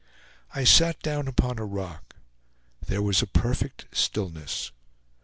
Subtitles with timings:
[0.55, 2.15] I sat down upon a rock;
[2.83, 4.71] there was a perfect stillness.